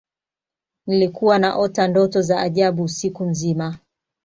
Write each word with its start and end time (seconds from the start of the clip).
nilikuwa 0.87 1.39
naota 1.39 1.87
ndoto 1.87 2.21
za 2.21 2.39
ajabu 2.41 2.83
usiku 2.83 3.25
mzima 3.25 3.77